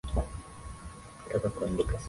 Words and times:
Nataka 1.25 1.47
kuandika 1.55 1.87
sentensi 1.91 1.99